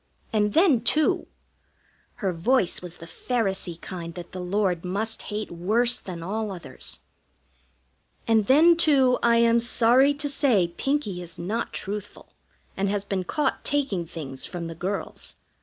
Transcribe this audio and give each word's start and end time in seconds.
And 0.33 0.53
then, 0.55 0.81
too" 0.83 1.27
her 2.25 2.33
voice 2.33 2.81
was 2.81 2.97
the 2.97 3.05
Pharisee 3.05 3.79
kind 3.81 4.15
that 4.15 4.31
the 4.31 4.39
Lord 4.39 4.83
must 4.83 5.21
hate 5.29 5.51
worse 5.51 5.99
than 5.99 6.23
all 6.23 6.51
others 6.51 7.01
"and 8.27 8.47
then, 8.47 8.75
too, 8.75 9.19
I 9.21 9.35
am 9.37 9.59
sorry 9.59 10.15
to 10.15 10.27
say 10.27 10.69
Pinkie 10.75 11.21
is 11.21 11.37
not 11.37 11.71
truthful, 11.71 12.33
and 12.75 12.89
has 12.89 13.05
been 13.05 13.25
caught 13.25 13.63
taking 13.63 14.07
things 14.07 14.43
from 14.47 14.65
the 14.65 14.73
girls. 14.73 15.35